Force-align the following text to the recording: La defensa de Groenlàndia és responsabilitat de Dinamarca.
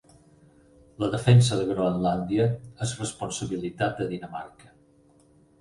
La 1.03 1.09
defensa 1.15 1.59
de 1.59 1.67
Groenlàndia 1.73 2.47
és 2.87 2.97
responsabilitat 3.05 4.03
de 4.03 4.09
Dinamarca. 4.15 4.73